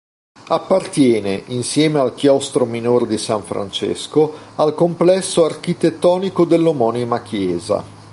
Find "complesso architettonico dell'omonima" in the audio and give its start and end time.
4.73-7.21